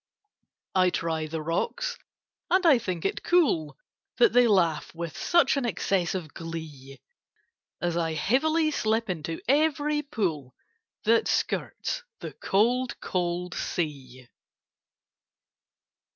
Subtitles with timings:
[0.73, 1.95] I try the rocks,
[2.49, 3.77] and I think it cool
[4.17, 6.99] That they laugh with such an excess of glee,
[7.79, 10.55] As I heavily slip into every pool
[11.03, 14.27] That skirts the cold cold Sea.